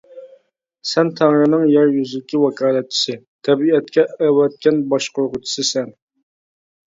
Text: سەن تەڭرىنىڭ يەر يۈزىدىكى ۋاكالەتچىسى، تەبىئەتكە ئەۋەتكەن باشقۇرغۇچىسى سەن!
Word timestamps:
سەن 0.91 1.09
تەڭرىنىڭ 1.17 1.65
يەر 1.71 1.91
يۈزىدىكى 1.97 2.39
ۋاكالەتچىسى، 2.43 3.15
تەبىئەتكە 3.49 4.07
ئەۋەتكەن 4.29 4.81
باشقۇرغۇچىسى 4.95 5.67
سەن! 5.73 5.93